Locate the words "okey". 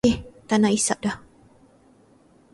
0.05-0.17